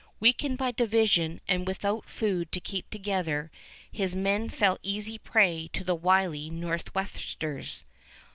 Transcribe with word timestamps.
Weakened 0.19 0.57
by 0.57 0.71
division 0.71 1.41
and 1.47 1.67
without 1.67 2.05
food 2.09 2.51
to 2.53 2.59
keep 2.59 2.89
together, 2.89 3.51
his 3.91 4.15
men 4.15 4.49
fell 4.49 4.79
easy 4.81 5.19
prey 5.19 5.69
to 5.73 5.83
the 5.83 5.93
wily 5.93 6.49
Nor'westers. 6.49 7.85